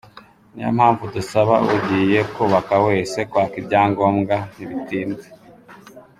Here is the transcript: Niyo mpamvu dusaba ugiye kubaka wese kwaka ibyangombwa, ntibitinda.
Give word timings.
Niyo 0.53 0.69
mpamvu 0.77 1.03
dusaba 1.15 1.55
ugiye 1.75 2.19
kubaka 2.35 2.75
wese 2.85 3.17
kwaka 3.29 3.55
ibyangombwa, 3.61 4.35
ntibitinda. 4.53 5.25